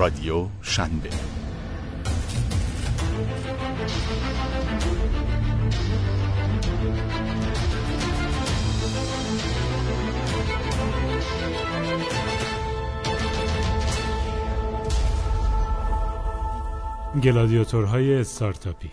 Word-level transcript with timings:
رادیو 0.00 0.46
شنبه. 0.62 1.08
گلادیاتورهای 17.22 18.14
استارتاپی. 18.14 18.90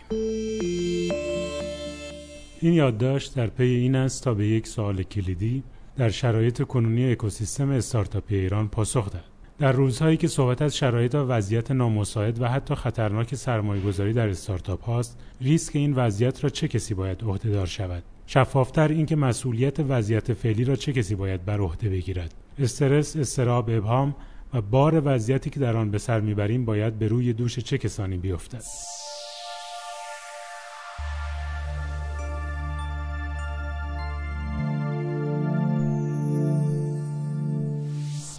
این 2.61 2.73
یادداشت 2.73 3.35
در 3.35 3.47
پی 3.47 3.63
این 3.63 3.95
است 3.95 4.23
تا 4.23 4.33
به 4.33 4.47
یک 4.47 4.67
سوال 4.67 5.03
کلیدی 5.03 5.63
در 5.97 6.09
شرایط 6.09 6.63
کنونی 6.63 7.11
اکوسیستم 7.11 7.69
استارتاپی 7.69 8.35
ایران 8.35 8.67
پاسخ 8.67 9.09
دهد. 9.11 9.36
در 9.59 9.71
روزهایی 9.71 10.17
که 10.17 10.27
صحبت 10.27 10.61
از 10.61 10.77
شرایط 10.77 11.15
و 11.15 11.17
وضعیت 11.17 11.71
نامساعد 11.71 12.41
و 12.41 12.47
حتی 12.47 12.75
خطرناک 12.75 13.35
سرمایهگذاری 13.35 14.13
در 14.13 14.29
استارتاپ 14.29 14.83
هاست 14.83 15.17
ریسک 15.41 15.75
این 15.75 15.93
وضعیت 15.93 16.43
را 16.43 16.49
چه 16.49 16.67
کسی 16.67 16.93
باید 16.93 17.23
عهدهدار 17.23 17.65
شود؟ 17.65 18.03
شفافتر 18.27 18.87
اینکه 18.87 19.15
مسئولیت 19.15 19.79
وضعیت 19.79 20.33
فعلی 20.33 20.63
را 20.63 20.75
چه 20.75 20.93
کسی 20.93 21.15
باید 21.15 21.45
بر 21.45 21.59
عهده 21.59 21.89
بگیرد؟ 21.89 22.33
استرس 22.59 23.15
استراب 23.15 23.69
ابهام 23.69 24.15
و 24.53 24.61
بار 24.61 25.01
وضعیتی 25.05 25.49
که 25.49 25.59
در 25.59 25.77
آن 25.77 25.91
به 25.91 25.97
سر 25.97 26.19
می‌بریم 26.19 26.65
باید 26.65 26.99
به 26.99 27.07
روی 27.07 27.33
دوش 27.33 27.59
چه 27.59 27.77
کسانی 27.77 28.17
بیفتد؟ 28.17 28.63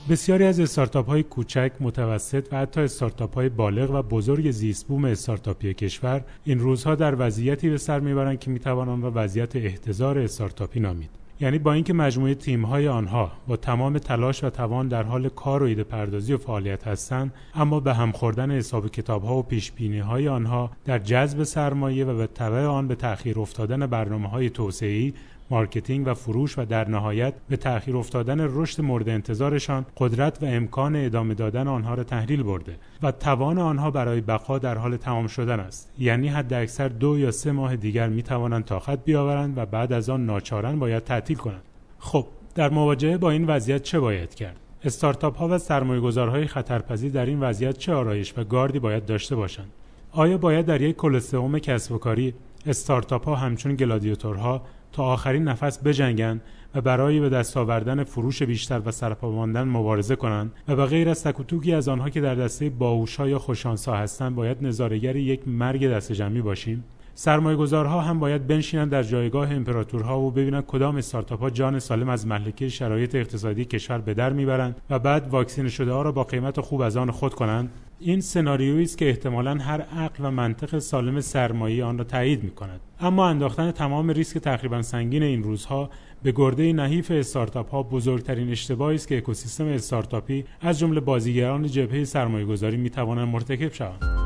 بسیاری 0.08 0.44
از 0.44 0.60
استارتاپ 0.60 1.06
های 1.06 1.22
کوچک، 1.22 1.72
متوسط 1.80 2.48
و 2.52 2.56
حتی 2.56 2.80
استارتاپ 2.80 3.34
های 3.34 3.48
بالغ 3.48 3.90
و 3.90 4.02
بزرگ 4.02 4.50
زیست 4.50 4.86
بوم 4.86 5.04
استارتاپی 5.04 5.74
کشور 5.74 6.24
این 6.44 6.58
روزها 6.58 6.94
در 6.94 7.14
وضعیتی 7.18 7.70
به 7.70 7.78
سر 7.78 8.00
می‌برند 8.00 8.38
که 8.38 8.50
می‌توان 8.50 8.88
آن 8.88 9.02
را 9.02 9.12
وضعیت 9.14 9.56
احتضار 9.56 10.18
استارتاپی 10.18 10.80
نامید. 10.80 11.10
یعنی 11.40 11.58
با 11.58 11.72
اینکه 11.72 11.92
مجموعه 11.92 12.34
تیم 12.34 12.64
های 12.64 12.88
آنها 12.88 13.32
با 13.46 13.56
تمام 13.56 13.98
تلاش 13.98 14.44
و 14.44 14.50
توان 14.50 14.88
در 14.88 15.02
حال 15.02 15.28
کار 15.28 15.62
و 15.62 15.66
ایده 15.66 15.84
پردازی 15.84 16.32
و 16.32 16.38
فعالیت 16.38 16.86
هستند 16.86 17.34
اما 17.54 17.80
به 17.80 17.94
هم 17.94 18.12
خوردن 18.12 18.50
حساب 18.50 18.84
و 19.08 19.42
پیش 19.42 19.72
بینی 19.72 19.98
های 19.98 20.28
آنها 20.28 20.70
در 20.84 20.98
جذب 20.98 21.42
سرمایه 21.42 22.04
و 22.04 22.16
به 22.16 22.26
تبع 22.26 22.64
آن 22.64 22.88
به 22.88 22.94
تأخیر 22.94 23.40
افتادن 23.40 23.86
برنامه 23.86 24.28
های 24.28 24.50
توسعه‌ای 24.50 25.12
marketing 25.50 26.06
و 26.06 26.14
فروش 26.14 26.58
و 26.58 26.64
در 26.64 26.88
نهایت 26.88 27.34
به 27.48 27.56
تأخیر 27.56 27.96
افتادن 27.96 28.40
رشد 28.40 28.82
مورد 28.82 29.08
انتظارشان 29.08 29.86
قدرت 29.96 30.42
و 30.42 30.46
امکان 30.46 30.96
ادامه 30.96 31.34
دادن 31.34 31.68
آنها 31.68 31.94
را 31.94 32.04
تحلیل 32.04 32.42
برده 32.42 32.76
و 33.02 33.12
توان 33.12 33.58
آنها 33.58 33.90
برای 33.90 34.20
بقا 34.20 34.58
در 34.58 34.78
حال 34.78 34.96
تمام 34.96 35.26
شدن 35.26 35.60
است. 35.60 35.92
یعنی 35.98 36.28
حد 36.28 36.52
اکثر 36.52 36.88
دو 36.88 37.18
یا 37.18 37.30
سه 37.30 37.52
ماه 37.52 37.76
دیگر 37.76 38.08
می 38.08 38.22
توانند 38.22 38.64
طاقت 38.64 38.98
بیاورند 39.04 39.58
و 39.58 39.66
بعد 39.66 39.92
از 39.92 40.10
آن 40.10 40.26
ناچارن 40.26 40.78
باید 40.78 41.04
تعطیل 41.04 41.36
کنند. 41.36 41.62
خب 41.98 42.26
در 42.54 42.70
مواجهه 42.70 43.16
با 43.16 43.30
این 43.30 43.46
وضعیت 43.46 43.82
چه 43.82 44.00
باید 44.00 44.34
کرد؟ 44.34 44.56
استارتاپ 44.84 45.36
ها 45.36 45.48
و 45.48 45.58
سرمایه‌گذارهای 45.58 46.46
خطرپذیر 46.46 47.12
در 47.12 47.26
این 47.26 47.40
وضعیت 47.40 47.78
چه 47.78 47.94
آرایش 47.94 48.34
و 48.36 48.44
گاردی 48.44 48.78
باید 48.78 49.06
داشته 49.06 49.36
باشند؟ 49.36 49.70
آیا 50.12 50.38
باید 50.38 50.66
در 50.66 50.82
یک 50.82 50.96
کلستئوم 50.96 51.58
کسب 51.58 51.92
و 51.92 51.98
کاری 51.98 52.34
استارتاپ 52.66 53.24
ها 53.24 53.34
همچون 53.34 53.74
گلادیاتورها 53.74 54.62
تا 54.92 55.02
آخرین 55.02 55.44
نفس 55.44 55.78
بجنگند 55.78 56.40
و 56.74 56.80
برای 56.80 57.20
به 57.20 57.28
دست 57.28 57.56
آوردن 57.56 58.04
فروش 58.04 58.42
بیشتر 58.42 58.82
و 58.84 58.90
سرپا 58.90 59.30
ماندن 59.30 59.68
مبارزه 59.68 60.16
کنند 60.16 60.52
و 60.68 60.76
به 60.76 60.86
غیر 60.86 61.08
از 61.08 61.24
تکوتوکی 61.24 61.74
از 61.74 61.88
آنها 61.88 62.10
که 62.10 62.20
در 62.20 62.34
دسته 62.34 62.70
باهوشها 62.70 63.28
یا 63.28 63.38
خوشانسا 63.38 63.96
هستند 63.96 64.34
باید 64.34 64.56
نظارگر 64.60 65.16
یک 65.16 65.48
مرگ 65.48 65.88
دست 65.88 66.12
جمعی 66.12 66.42
باشیم. 66.42 66.84
سرمایه‌گذارها 67.20 68.00
هم 68.00 68.18
باید 68.18 68.46
بنشینند 68.46 68.90
در 68.90 69.02
جایگاه 69.02 69.52
امپراتورها 69.52 70.20
و 70.20 70.30
ببینند 70.30 70.66
کدام 70.66 70.96
استارتاپ 70.96 71.40
ها 71.40 71.50
جان 71.50 71.78
سالم 71.78 72.08
از 72.08 72.26
مهلکه 72.26 72.68
شرایط 72.68 73.14
اقتصادی 73.14 73.64
کشور 73.64 73.98
به 73.98 74.14
در 74.14 74.32
می‌برند 74.32 74.80
و 74.90 74.98
بعد 74.98 75.28
واکسین 75.28 75.68
شده 75.68 75.92
ها 75.92 76.02
را 76.02 76.12
با 76.12 76.24
قیمت 76.24 76.60
خوب 76.60 76.80
از 76.80 76.96
آن 76.96 77.10
خود 77.10 77.34
کنند. 77.34 77.70
این 78.00 78.20
سناریویی 78.20 78.84
است 78.84 78.98
که 78.98 79.08
احتمالا 79.08 79.54
هر 79.54 79.80
عقل 79.80 80.24
و 80.24 80.30
منطق 80.30 80.78
سالم 80.78 81.20
سرمایه 81.20 81.84
آن 81.84 81.98
را 81.98 82.04
تایید 82.04 82.44
می 82.44 82.50
کند 82.50 82.80
اما 83.00 83.28
انداختن 83.28 83.70
تمام 83.70 84.10
ریسک 84.10 84.38
تقریبا 84.38 84.82
سنگین 84.82 85.22
این 85.22 85.42
روزها 85.42 85.90
به 86.22 86.32
گرده 86.32 86.72
نحیف 86.72 87.10
استارتاپ 87.10 87.70
ها 87.70 87.82
بزرگترین 87.82 88.50
اشتباهی 88.50 88.94
است 88.94 89.08
که 89.08 89.16
اکوسیستم 89.18 89.66
استارتاپی 89.66 90.44
از 90.60 90.78
جمله 90.78 91.00
بازیگران 91.00 91.66
جبهه 91.66 92.04
سرمایه‌گذاری 92.04 92.76
می 92.76 92.90
توانند 92.90 93.28
مرتکب 93.28 93.72
شوند 93.72 94.17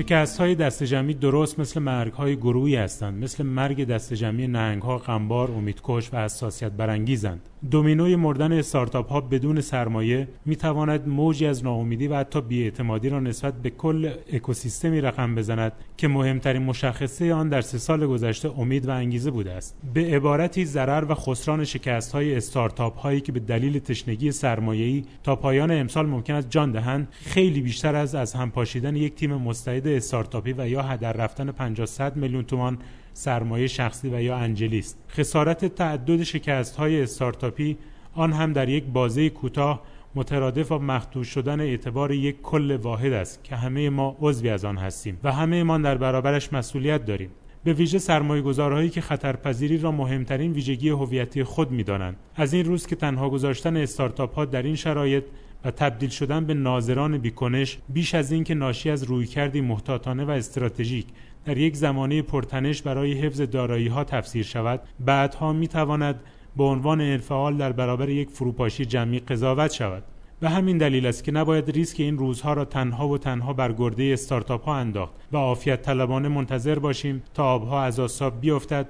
شکست 0.00 0.40
های 0.40 0.54
دست 0.54 0.82
جمعی 0.82 1.14
درست 1.14 1.60
مثل 1.60 1.80
مرگ 1.80 2.12
های 2.12 2.36
گروهی 2.36 2.76
هستند. 2.76 3.24
مثل 3.24 3.44
مرگ 3.44 3.84
دست 3.84 4.14
جمعی 4.14 4.46
نهنگ 4.46 4.82
ها 4.82 4.98
غمبار 4.98 5.50
امیدکش 5.50 6.10
و 6.12 6.16
حساسیت 6.16 6.72
برانگیزند. 6.72 7.40
دومینوی 7.70 8.16
مردن 8.16 8.52
استارتاپ 8.52 9.08
ها 9.08 9.20
بدون 9.20 9.60
سرمایه 9.60 10.28
می 10.44 10.56
تواند 10.56 11.08
موجی 11.08 11.46
از 11.46 11.64
ناامیدی 11.64 12.08
و 12.08 12.16
حتی 12.16 12.40
بیاعتمادی 12.40 13.08
را 13.08 13.20
نسبت 13.20 13.54
به 13.54 13.70
کل 13.70 14.10
اکوسیستمی 14.32 15.00
رقم 15.00 15.34
بزند 15.34 15.72
که 15.96 16.08
مهمترین 16.08 16.62
مشخصه 16.62 17.34
آن 17.34 17.48
در 17.48 17.60
سه 17.60 17.78
سال 17.78 18.06
گذشته 18.06 18.58
امید 18.58 18.88
و 18.88 18.90
انگیزه 18.90 19.30
بوده 19.30 19.52
است. 19.52 19.76
به 19.94 20.00
عبارتی 20.00 20.64
ضرر 20.64 21.04
و 21.08 21.14
خسران 21.14 21.64
شکست 21.64 22.12
های 22.12 22.36
استارتاپ 22.36 22.98
هایی 22.98 23.20
که 23.20 23.32
به 23.32 23.40
دلیل 23.40 23.78
تشنگی 23.78 24.32
سرمایه‌ای 24.32 25.04
تا 25.22 25.36
پایان 25.36 25.70
امسال 25.70 26.06
ممکن 26.06 26.34
است 26.34 26.50
جان 26.50 26.72
دهند 26.72 27.08
خیلی 27.12 27.60
بیشتر 27.60 27.94
از 27.96 28.14
از 28.14 28.34
هم 28.34 28.50
پاشیدن 28.50 28.96
یک 28.96 29.14
تیم 29.14 29.34
مستعد 29.34 29.89
استارتاپی 29.96 30.54
و 30.58 30.68
یا 30.68 30.82
هدر 30.82 31.12
رفتن 31.12 31.52
50 31.52 32.12
میلیون 32.14 32.44
تومان 32.44 32.78
سرمایه 33.12 33.66
شخصی 33.66 34.08
و 34.08 34.22
یا 34.22 34.36
انجلیست 34.36 34.98
خسارت 35.08 35.64
تعدد 35.64 36.22
شکست 36.22 36.76
های 36.76 37.02
استارتاپی 37.02 37.76
آن 38.14 38.32
هم 38.32 38.52
در 38.52 38.68
یک 38.68 38.84
بازه 38.84 39.30
کوتاه 39.30 39.82
مترادف 40.14 40.68
با 40.68 40.78
مخدوش 40.78 41.28
شدن 41.28 41.60
اعتبار 41.60 42.12
یک 42.12 42.42
کل 42.42 42.76
واحد 42.76 43.12
است 43.12 43.44
که 43.44 43.56
همه 43.56 43.90
ما 43.90 44.16
عضوی 44.20 44.48
از 44.48 44.64
آن 44.64 44.76
هستیم 44.76 45.20
و 45.24 45.32
همه 45.32 45.62
ما 45.62 45.78
در 45.78 45.94
برابرش 45.94 46.52
مسئولیت 46.52 47.04
داریم. 47.04 47.30
به 47.64 47.72
ویژه 47.72 47.98
سرمایه 47.98 48.42
گذارهایی 48.42 48.90
که 48.90 49.00
خطرپذیری 49.00 49.78
را 49.78 49.92
مهمترین 49.92 50.52
ویژگی 50.52 50.88
هویتی 50.88 51.44
خود 51.44 51.70
می‌دانند. 51.70 52.16
از 52.36 52.52
این 52.52 52.64
روز 52.64 52.86
که 52.86 52.96
تنها 52.96 53.30
گذاشتن 53.30 53.76
استارتاپ 53.76 54.34
ها 54.34 54.44
در 54.44 54.62
این 54.62 54.76
شرایط 54.76 55.24
و 55.64 55.70
تبدیل 55.70 56.10
شدن 56.10 56.44
به 56.44 56.54
ناظران 56.54 57.18
بیکنش 57.18 57.78
بیش 57.88 58.14
از 58.14 58.32
اینکه 58.32 58.54
ناشی 58.54 58.90
از 58.90 59.02
رویکردی 59.02 59.60
محتاطانه 59.60 60.24
و 60.24 60.30
استراتژیک 60.30 61.06
در 61.44 61.58
یک 61.58 61.76
زمانه 61.76 62.22
پرتنش 62.22 62.82
برای 62.82 63.12
حفظ 63.12 63.40
دارایی 63.40 63.88
ها 63.88 64.04
تفسیر 64.04 64.44
شود 64.44 64.80
بعدها 65.00 65.52
می 65.52 65.68
تواند 65.68 66.20
به 66.56 66.64
عنوان 66.64 67.00
انفعال 67.00 67.56
در 67.56 67.72
برابر 67.72 68.08
یک 68.08 68.30
فروپاشی 68.30 68.84
جمعی 68.84 69.18
قضاوت 69.18 69.72
شود. 69.72 70.02
به 70.40 70.50
همین 70.50 70.78
دلیل 70.78 71.06
است 71.06 71.24
که 71.24 71.32
نباید 71.32 71.70
ریسک 71.70 72.00
این 72.00 72.18
روزها 72.18 72.52
را 72.52 72.64
تنها 72.64 73.08
و 73.08 73.18
تنها 73.18 73.52
بر 73.52 73.72
گرده 73.72 74.10
استارتاپ 74.12 74.64
ها 74.64 74.76
انداخت 74.76 75.14
و 75.32 75.36
عافیت 75.36 75.82
طلبانه 75.82 76.28
منتظر 76.28 76.78
باشیم 76.78 77.22
تا 77.34 77.44
آبها 77.44 77.82
از 77.82 78.00
آساب 78.00 78.40
بیفتد 78.40 78.86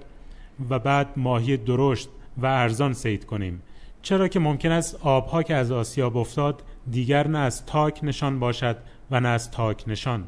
و 0.71 0.79
بعد 0.79 1.07
ماهی 1.17 1.57
درشت 1.57 2.09
و 2.39 2.47
ارزان 2.47 2.93
سید 2.93 3.25
کنیم. 3.25 3.63
چرا 4.03 4.29
که 4.29 4.39
ممکن 4.39 4.71
است 4.71 4.99
آبها 5.03 5.43
که 5.43 5.55
از 5.55 5.73
آسیاب 5.73 6.17
افتاد 6.17 6.63
دیگر 6.91 7.29
نه 7.29 7.39
از 7.39 7.67
تاک 7.67 8.01
نشان 8.03 8.41
باشد 8.41 8.77
و 9.11 9.21
نه 9.21 9.29
از 9.29 9.51
تاک 9.51 9.85
نشان. 9.87 10.25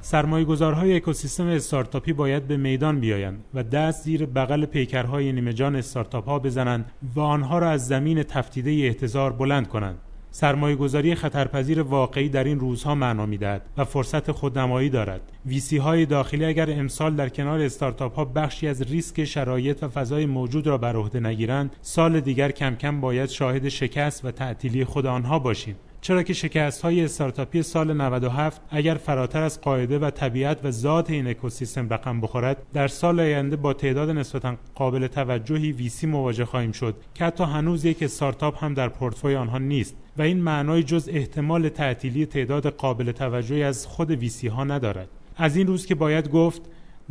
سرمایه 0.00 0.44
گذارهای 0.44 0.96
اکوسیستم 0.96 1.46
استارتاپی 1.46 2.12
باید 2.12 2.46
به 2.46 2.56
میدان 2.56 3.00
بیایند 3.00 3.44
و 3.54 3.62
دست 3.62 4.04
زیر 4.04 4.26
بغل 4.26 4.64
پیکرهای 4.64 5.32
نیمه 5.32 5.52
جان 5.52 5.76
استارتاپ 5.76 6.28
ها 6.28 6.38
بزنند 6.38 6.92
و 7.14 7.20
آنها 7.20 7.58
را 7.58 7.70
از 7.70 7.88
زمین 7.88 8.22
تفتیده 8.22 8.70
احتضار 8.70 9.32
بلند 9.32 9.68
کنند. 9.68 9.98
سرمایه 10.34 10.76
گذاری 10.76 11.14
خطرپذیر 11.14 11.82
واقعی 11.82 12.28
در 12.28 12.44
این 12.44 12.60
روزها 12.60 12.94
معنا 12.94 13.26
می‌دهد 13.26 13.62
و 13.76 13.84
فرصت 13.84 14.32
خودنمایی 14.32 14.90
دارد. 14.90 15.20
ویسی 15.46 15.76
های 15.76 16.06
داخلی 16.06 16.44
اگر 16.44 16.70
امسال 16.70 17.14
در 17.14 17.28
کنار 17.28 17.60
استارتاپ 17.60 18.14
ها 18.14 18.24
بخشی 18.24 18.68
از 18.68 18.82
ریسک 18.82 19.24
شرایط 19.24 19.82
و 19.82 19.88
فضای 19.88 20.26
موجود 20.26 20.66
را 20.66 20.78
بر 20.78 20.96
عهده 20.96 21.20
نگیرند 21.20 21.76
سال 21.80 22.20
دیگر 22.20 22.50
کم 22.50 22.74
کم 22.74 23.00
باید 23.00 23.28
شاهد 23.28 23.68
شکست 23.68 24.24
و 24.24 24.30
تعطیلی 24.30 24.84
خود 24.84 25.06
آنها 25.06 25.38
باشیم. 25.38 25.76
چرا 26.04 26.22
که 26.22 26.32
شکست 26.32 26.82
های 26.82 27.04
استارتاپی 27.04 27.62
سال 27.62 27.92
97 27.92 28.60
اگر 28.70 28.94
فراتر 28.94 29.42
از 29.42 29.60
قاعده 29.60 29.98
و 29.98 30.10
طبیعت 30.10 30.64
و 30.64 30.70
ذات 30.70 31.10
این 31.10 31.26
اکوسیستم 31.26 31.88
رقم 31.88 32.20
بخورد 32.20 32.62
در 32.72 32.88
سال 32.88 33.20
آینده 33.20 33.56
با 33.56 33.72
تعداد 33.72 34.10
نسبتا 34.10 34.56
قابل 34.74 35.06
توجهی 35.06 35.72
ویسی 35.72 36.06
مواجه 36.06 36.44
خواهیم 36.44 36.72
شد 36.72 36.94
که 37.14 37.24
حتی 37.24 37.44
هنوز 37.44 37.84
یک 37.84 38.02
استارتاپ 38.02 38.64
هم 38.64 38.74
در 38.74 38.88
پورتفوی 38.88 39.34
آنها 39.34 39.58
نیست 39.58 39.96
و 40.16 40.22
این 40.22 40.40
معنای 40.40 40.82
جز 40.82 41.08
احتمال 41.12 41.68
تعطیلی 41.68 42.26
تعداد 42.26 42.66
قابل 42.66 43.12
توجهی 43.12 43.62
از 43.62 43.86
خود 43.86 44.10
ویسی 44.10 44.48
ها 44.48 44.64
ندارد. 44.64 45.08
از 45.36 45.56
این 45.56 45.66
روز 45.66 45.86
که 45.86 45.94
باید 45.94 46.30
گفت 46.30 46.62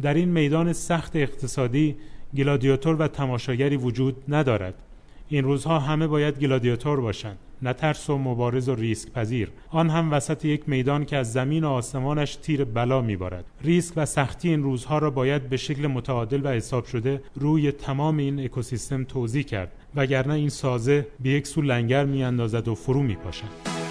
در 0.02 0.14
این 0.14 0.30
میدان 0.30 0.74
سخت 0.74 1.16
اقتصادی 1.16 1.96
گلادیاتور 2.38 2.96
و 2.96 3.08
تماشاگری 3.08 3.78
وجود 3.78 4.24
ندارد. 4.28 4.84
این 5.32 5.44
روزها 5.44 5.80
همه 5.80 6.08
باید 6.08 6.40
گلادیاتور 6.40 7.02
باشند 7.02 7.38
نه 7.62 7.74
ترس 7.74 8.10
و 8.10 8.18
مبارز 8.18 8.70
و 8.70 8.76
ریسک 8.76 9.12
پذیر. 9.12 9.52
آن 9.70 9.90
هم 9.90 10.14
وسط 10.14 10.46
یک 10.46 10.70
میدان 10.70 11.06
که 11.06 11.18
از 11.18 11.34
زمین 11.34 11.64
و 11.64 11.70
آسمانش 11.70 12.36
تیر 12.36 12.64
بلا 12.64 13.02
میبارد. 13.02 13.46
ریسک 13.62 13.94
و 13.98 14.06
سختی 14.06 14.50
این 14.50 14.64
روزها 14.64 14.98
را 14.98 15.10
باید 15.10 15.50
به 15.50 15.58
شکل 15.58 15.88
متعادل 15.88 16.42
و 16.44 16.50
حساب 16.50 16.86
شده 16.86 17.22
روی 17.36 17.72
تمام 17.72 18.18
این 18.18 18.40
اکوسیستم 18.40 19.04
توضیح 19.04 19.44
کرد 19.44 19.72
وگرنه 19.96 20.34
این 20.34 20.50
سازه 20.50 21.08
به 21.20 21.30
یک 21.30 21.48
سو 21.48 21.62
لنگر 21.62 22.06
میاندازد 22.06 22.68
و 22.68 22.76
فرو 22.76 23.02
میپاشد. 23.02 23.91